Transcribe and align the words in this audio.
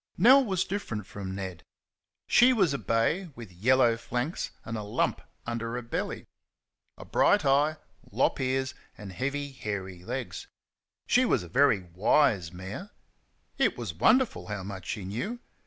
Nell 0.17 0.43
was 0.43 0.65
different 0.65 1.05
from 1.05 1.35
Ned. 1.35 1.63
She 2.25 2.53
was 2.53 2.73
a 2.73 2.79
bay, 2.79 3.29
with 3.35 3.51
yellow 3.51 3.95
flanks 3.97 4.49
and 4.65 4.75
a 4.75 4.81
lump 4.81 5.21
under 5.45 5.73
her 5.75 5.83
belly; 5.83 6.25
a 6.97 7.05
bright 7.05 7.45
eye, 7.45 7.77
lop 8.11 8.39
ears, 8.39 8.73
and 8.97 9.11
heavy, 9.13 9.51
hairy 9.51 10.03
legs. 10.03 10.47
She 11.05 11.23
was 11.23 11.43
a 11.43 11.47
very 11.47 11.83
wise 11.83 12.51
mare. 12.51 12.89
It 13.59 13.77
was 13.77 13.93
wonderful 13.93 14.47
how 14.47 14.63
much 14.63 14.87
she 14.87 15.05
know. 15.05 15.37